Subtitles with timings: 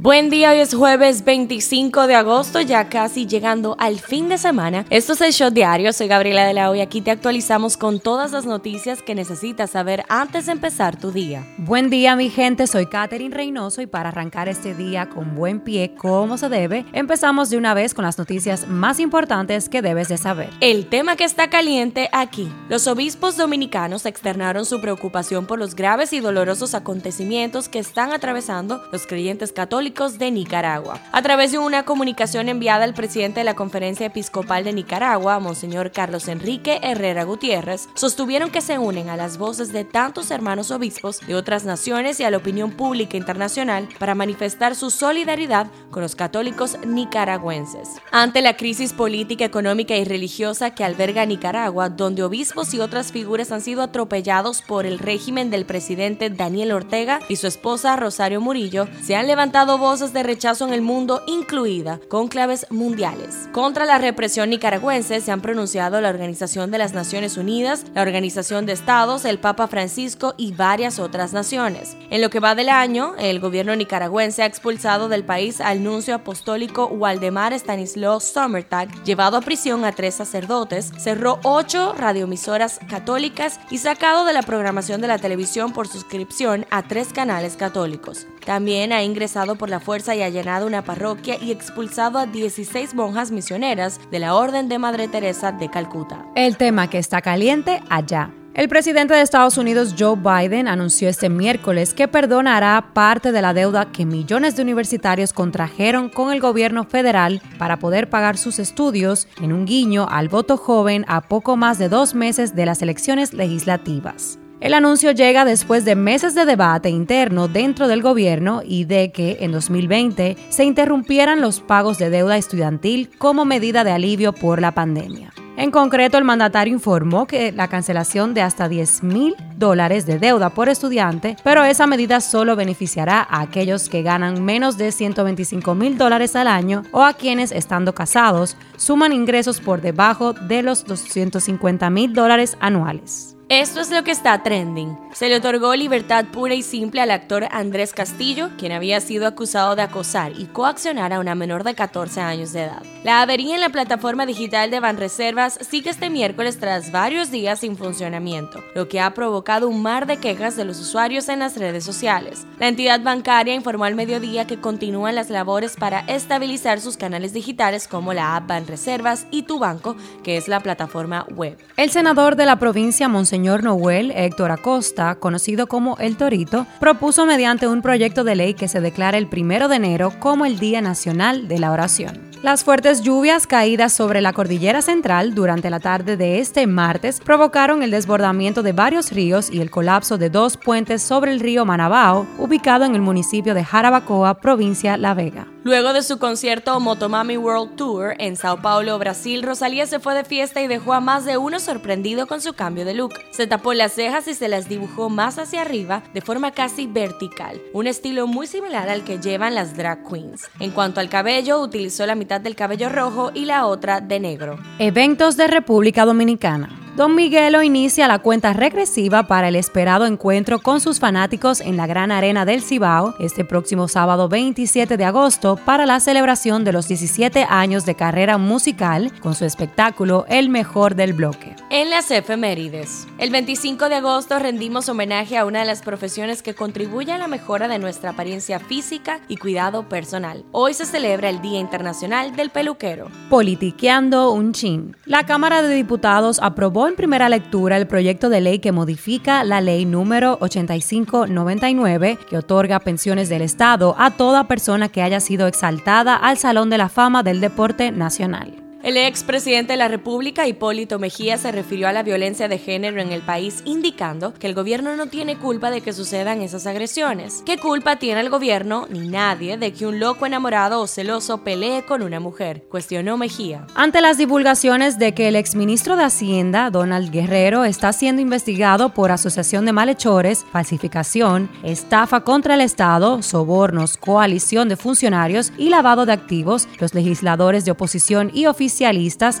[0.00, 4.84] Buen día, hoy es jueves 25 de agosto, ya casi llegando al fin de semana.
[4.90, 8.30] Esto es el Show Diario, soy Gabriela de la Hoy, aquí te actualizamos con todas
[8.30, 11.44] las noticias que necesitas saber antes de empezar tu día.
[11.58, 15.96] Buen día mi gente, soy Katherine Reynoso y para arrancar este día con buen pie
[15.98, 20.16] como se debe, empezamos de una vez con las noticias más importantes que debes de
[20.16, 20.50] saber.
[20.60, 22.48] El tema que está caliente aquí.
[22.68, 28.80] Los obispos dominicanos externaron su preocupación por los graves y dolorosos acontecimientos que están atravesando
[28.92, 31.00] los creyentes católicos de Nicaragua.
[31.12, 35.92] A través de una comunicación enviada al presidente de la Conferencia Episcopal de Nicaragua, Monseñor
[35.92, 41.20] Carlos Enrique Herrera Gutiérrez, sostuvieron que se unen a las voces de tantos hermanos obispos
[41.26, 46.14] de otras naciones y a la opinión pública internacional para manifestar su solidaridad con los
[46.14, 47.88] católicos nicaragüenses.
[48.12, 53.52] Ante la crisis política, económica y religiosa que alberga Nicaragua, donde obispos y otras figuras
[53.52, 58.86] han sido atropellados por el régimen del presidente Daniel Ortega y su esposa Rosario Murillo,
[59.02, 63.48] se han levantado voces de rechazo en el mundo, incluida conclaves mundiales.
[63.52, 68.66] Contra la represión nicaragüense se han pronunciado la Organización de las Naciones Unidas, la Organización
[68.66, 71.96] de Estados, el Papa Francisco y varias otras naciones.
[72.10, 76.14] En lo que va del año, el gobierno nicaragüense ha expulsado del país al nuncio
[76.14, 83.78] apostólico Waldemar Stanislaw Sommertag, llevado a prisión a tres sacerdotes, cerró ocho radioemisoras católicas y
[83.78, 88.26] sacado de la programación de la televisión por suscripción a tres canales católicos.
[88.44, 93.30] También ha ingresado por la fuerza y allanado una parroquia y expulsado a 16 monjas
[93.30, 96.24] misioneras de la Orden de Madre Teresa de Calcuta.
[96.34, 98.30] El tema que está caliente allá.
[98.58, 103.54] El presidente de Estados Unidos, Joe Biden, anunció este miércoles que perdonará parte de la
[103.54, 109.28] deuda que millones de universitarios contrajeron con el gobierno federal para poder pagar sus estudios
[109.40, 113.32] en un guiño al voto joven a poco más de dos meses de las elecciones
[113.32, 114.40] legislativas.
[114.60, 119.38] El anuncio llega después de meses de debate interno dentro del gobierno y de que
[119.40, 124.72] en 2020 se interrumpieran los pagos de deuda estudiantil como medida de alivio por la
[124.72, 125.32] pandemia.
[125.56, 130.50] En concreto, el mandatario informó que la cancelación de hasta 10 mil dólares de deuda
[130.50, 135.98] por estudiante, pero esa medida solo beneficiará a aquellos que ganan menos de 125 mil
[135.98, 141.90] dólares al año o a quienes, estando casados, suman ingresos por debajo de los 250
[141.90, 143.37] mil dólares anuales.
[143.50, 144.98] Esto es lo que está trending.
[145.14, 149.74] Se le otorgó libertad pura y simple al actor Andrés Castillo, quien había sido acusado
[149.74, 152.82] de acosar y coaccionar a una menor de 14 años de edad.
[153.04, 157.78] La avería en la plataforma digital de Banreservas sigue este miércoles tras varios días sin
[157.78, 161.84] funcionamiento, lo que ha provocado un mar de quejas de los usuarios en las redes
[161.84, 162.46] sociales.
[162.58, 167.88] La entidad bancaria informó al mediodía que continúan las labores para estabilizar sus canales digitales
[167.88, 171.56] como la app Banreservas y Tu Banco, que es la plataforma web.
[171.78, 177.24] El senador de la provincia, Monseñor señor Noel Héctor Acosta, conocido como El Torito, propuso
[177.24, 180.80] mediante un proyecto de ley que se declara el primero de enero como el Día
[180.80, 182.20] Nacional de la Oración.
[182.42, 187.84] Las fuertes lluvias caídas sobre la cordillera central durante la tarde de este martes provocaron
[187.84, 192.26] el desbordamiento de varios ríos y el colapso de dos puentes sobre el río Manabao,
[192.38, 195.46] ubicado en el municipio de Jarabacoa, provincia La Vega.
[195.68, 200.24] Luego de su concierto Motomami World Tour en Sao Paulo, Brasil, Rosalía se fue de
[200.24, 203.12] fiesta y dejó a más de uno sorprendido con su cambio de look.
[203.32, 207.60] Se tapó las cejas y se las dibujó más hacia arriba de forma casi vertical,
[207.74, 210.48] un estilo muy similar al que llevan las drag queens.
[210.58, 214.58] En cuanto al cabello, utilizó la mitad del cabello rojo y la otra de negro.
[214.78, 216.87] Eventos de República Dominicana.
[216.98, 221.86] Don Miguelo inicia la cuenta regresiva para el esperado encuentro con sus fanáticos en la
[221.86, 226.88] Gran Arena del Cibao este próximo sábado 27 de agosto para la celebración de los
[226.88, 231.54] 17 años de carrera musical con su espectáculo El Mejor del Bloque.
[231.70, 236.56] En las efemérides, el 25 de agosto rendimos homenaje a una de las profesiones que
[236.56, 240.44] contribuye a la mejora de nuestra apariencia física y cuidado personal.
[240.50, 243.06] Hoy se celebra el Día Internacional del Peluquero.
[243.30, 244.96] Politiqueando un chin.
[245.04, 249.60] La Cámara de Diputados aprobó en primera lectura el proyecto de ley que modifica la
[249.60, 256.16] ley número 8599 que otorga pensiones del Estado a toda persona que haya sido exaltada
[256.16, 258.67] al Salón de la Fama del Deporte Nacional.
[258.80, 263.10] El expresidente de la República, Hipólito Mejía, se refirió a la violencia de género en
[263.10, 267.42] el país, indicando que el gobierno no tiene culpa de que sucedan esas agresiones.
[267.44, 271.84] ¿Qué culpa tiene el gobierno ni nadie de que un loco enamorado o celoso pelee
[271.84, 272.62] con una mujer?
[272.70, 273.66] Cuestionó Mejía.
[273.74, 279.10] Ante las divulgaciones de que el exministro de Hacienda, Donald Guerrero, está siendo investigado por
[279.10, 286.12] asociación de malhechores, falsificación, estafa contra el Estado, sobornos, coalición de funcionarios y lavado de
[286.12, 288.67] activos, los legisladores de oposición y oficiales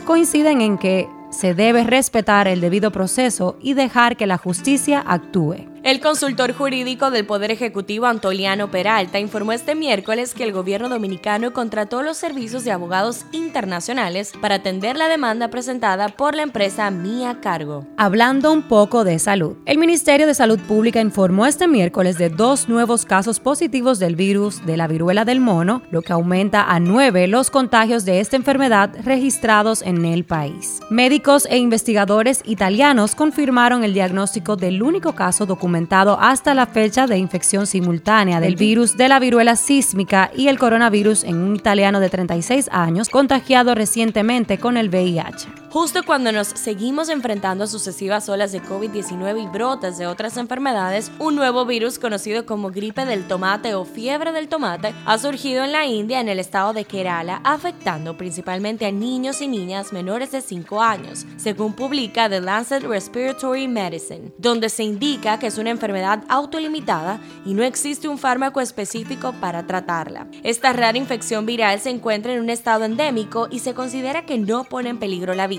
[0.00, 5.67] coinciden en que se debe respetar el debido proceso y dejar que la justicia actúe.
[5.88, 11.54] El consultor jurídico del Poder Ejecutivo Antoliano Peralta informó este miércoles que el gobierno dominicano
[11.54, 17.38] contrató los servicios de abogados internacionales para atender la demanda presentada por la empresa Mía
[17.40, 17.86] Cargo.
[17.96, 22.68] Hablando un poco de salud, el Ministerio de Salud Pública informó este miércoles de dos
[22.68, 27.28] nuevos casos positivos del virus de la viruela del mono, lo que aumenta a nueve
[27.28, 30.80] los contagios de esta enfermedad registrados en el país.
[30.90, 37.06] Médicos e investigadores italianos confirmaron el diagnóstico del único caso documentado documentado hasta la fecha
[37.06, 42.00] de infección simultánea del virus de la viruela sísmica y el coronavirus en un italiano
[42.00, 45.46] de 36 años contagiado recientemente con el VIH.
[45.70, 51.12] Justo cuando nos seguimos enfrentando a sucesivas olas de COVID-19 y brotes de otras enfermedades,
[51.18, 55.72] un nuevo virus conocido como gripe del tomate o fiebre del tomate ha surgido en
[55.72, 60.40] la India en el estado de Kerala, afectando principalmente a niños y niñas menores de
[60.40, 66.24] 5 años, según publica The Lancet Respiratory Medicine, donde se indica que es una enfermedad
[66.30, 70.28] autolimitada y no existe un fármaco específico para tratarla.
[70.42, 74.64] Esta rara infección viral se encuentra en un estado endémico y se considera que no
[74.64, 75.58] pone en peligro la vida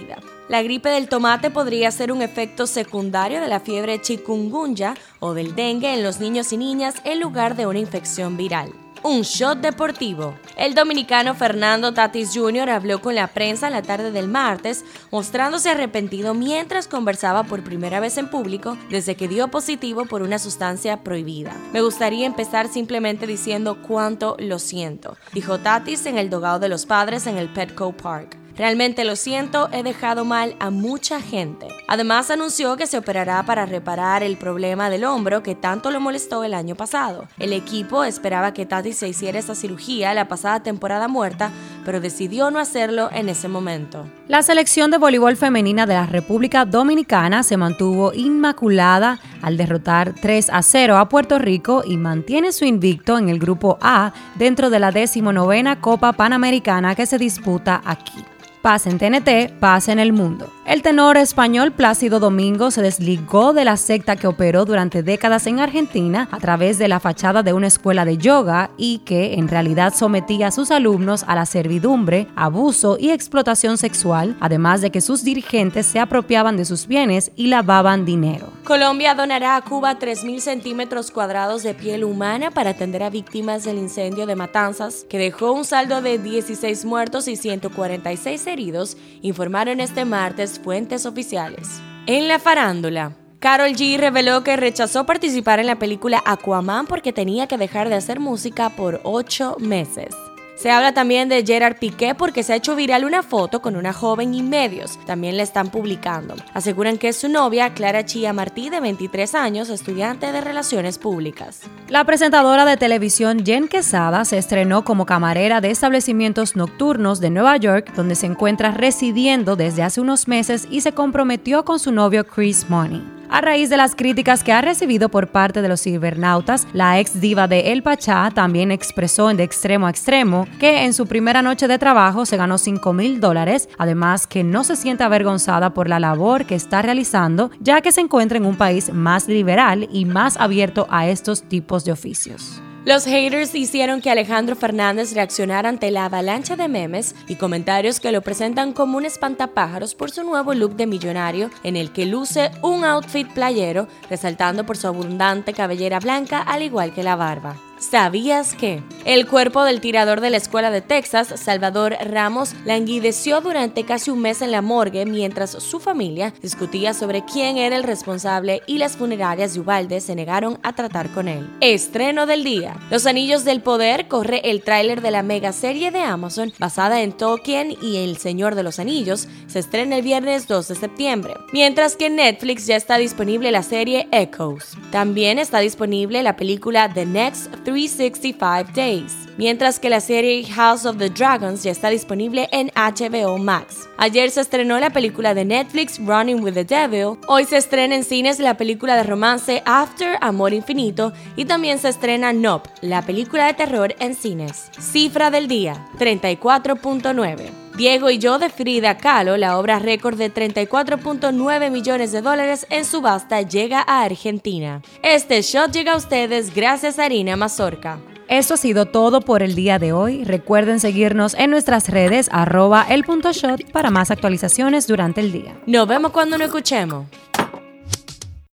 [0.50, 5.56] la gripe del tomate podría ser un efecto secundario de la fiebre chikungunya o del
[5.56, 8.74] dengue en los niños y niñas en lugar de una infección viral.
[9.02, 10.36] Un shot deportivo.
[10.58, 12.70] El dominicano Fernando Tatis Jr.
[12.70, 18.18] habló con la prensa la tarde del martes, mostrándose arrepentido mientras conversaba por primera vez
[18.18, 21.56] en público desde que dio positivo por una sustancia prohibida.
[21.72, 26.86] Me gustaría empezar simplemente diciendo cuánto lo siento, dijo Tatis en el dogado de los
[26.86, 28.39] padres en el Petco Park.
[28.60, 31.70] Realmente lo siento, he dejado mal a mucha gente.
[31.88, 36.44] Además anunció que se operará para reparar el problema del hombro que tanto lo molestó
[36.44, 37.26] el año pasado.
[37.40, 41.52] El equipo esperaba que Tati se hiciera esta cirugía la pasada temporada muerta,
[41.86, 44.06] pero decidió no hacerlo en ese momento.
[44.28, 50.50] La selección de voleibol femenina de la República Dominicana se mantuvo inmaculada al derrotar 3
[50.50, 54.80] a 0 a Puerto Rico y mantiene su invicto en el grupo A dentro de
[54.80, 58.22] la decimonovena Copa Panamericana que se disputa aquí.
[58.62, 60.52] Paz en TNT, paz en el mundo.
[60.70, 65.60] El tenor español Plácido Domingo se desligó de la secta que operó durante décadas en
[65.60, 69.96] Argentina a través de la fachada de una escuela de yoga y que en realidad
[69.96, 75.24] sometía a sus alumnos a la servidumbre, abuso y explotación sexual, además de que sus
[75.24, 78.54] dirigentes se apropiaban de sus bienes y lavaban dinero.
[78.64, 83.80] Colombia donará a Cuba 3.000 centímetros cuadrados de piel humana para atender a víctimas del
[83.80, 90.06] incendio de Matanzas, que dejó un saldo de 16 muertos y 146 heridos, informaron este
[90.06, 91.82] martes fuentes oficiales.
[92.06, 97.48] En la farándula, Carol G reveló que rechazó participar en la película Aquaman porque tenía
[97.48, 100.14] que dejar de hacer música por ocho meses.
[100.60, 103.94] Se habla también de Gerard Piqué porque se ha hecho viral una foto con una
[103.94, 105.00] joven y medios.
[105.06, 106.36] También la están publicando.
[106.54, 111.62] Aseguran que es su novia, Clara Chía Martí, de 23 años, estudiante de Relaciones Públicas.
[111.88, 117.56] La presentadora de televisión Jen Quesada se estrenó como camarera de establecimientos nocturnos de Nueva
[117.56, 122.28] York, donde se encuentra residiendo desde hace unos meses y se comprometió con su novio
[122.28, 123.19] Chris Money.
[123.32, 127.22] A raíz de las críticas que ha recibido por parte de los cibernautas, la ex
[127.22, 131.44] diva de El Pachá también expresó en de extremo a extremo que en su primera
[131.44, 135.88] noche de trabajo se ganó 5 mil dólares, además que no se siente avergonzada por
[135.88, 140.06] la labor que está realizando, ya que se encuentra en un país más liberal y
[140.06, 142.62] más abierto a estos tipos de oficios.
[142.90, 148.12] Los haters hicieron que Alejandro Fernández reaccionara ante la avalancha de memes y comentarios que
[148.12, 152.50] lo presentan como un espantapájaros por su nuevo look de millonario en el que luce
[152.64, 157.69] un outfit playero resaltando por su abundante cabellera blanca al igual que la barba.
[157.80, 158.84] ¿Sabías que?
[159.06, 164.20] El cuerpo del tirador de la escuela de Texas, Salvador Ramos, languideció durante casi un
[164.20, 168.98] mes en la morgue mientras su familia discutía sobre quién era el responsable y las
[168.98, 171.50] funerarias de Ubalde se negaron a tratar con él.
[171.62, 172.76] Estreno del día.
[172.92, 177.14] Los Anillos del Poder corre el tráiler de la mega serie de Amazon basada en
[177.14, 179.30] Tolkien y El Señor de los Anillos.
[179.48, 181.34] Se estrena el viernes 2 de septiembre.
[181.54, 184.76] Mientras que en Netflix ya está disponible la serie Echoes.
[184.92, 190.98] También está disponible la película The Next 365 Days, mientras que la serie House of
[190.98, 193.88] the Dragons ya está disponible en HBO Max.
[193.98, 198.04] Ayer se estrenó la película de Netflix Running with the Devil, hoy se estrena en
[198.04, 203.46] cines la película de romance After Amor Infinito y también se estrena Nope, la película
[203.46, 204.72] de terror en cines.
[204.80, 207.59] Cifra del día, 34.9.
[207.78, 212.86] Diego y yo de Frida Kahlo, la obra récord de 34.9 millones de dólares en
[212.86, 214.82] subasta, llega a Argentina.
[215.02, 218.00] Este shot llega a ustedes gracias a Harina Mazorca.
[218.28, 220.24] Esto ha sido todo por el día de hoy.
[220.24, 225.60] Recuerden seguirnos en nuestras redes arroba el punto shot para más actualizaciones durante el día.
[225.66, 227.08] Nos vemos cuando nos escuchemos.